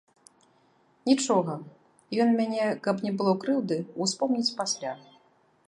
Нічога, 1.09 1.57
ён 2.25 2.29
мяне, 2.39 2.65
каб 2.87 3.05
не 3.09 3.13
было 3.19 3.33
крыўды, 3.45 3.77
успомніць 4.07 4.55
пасля. 4.63 4.91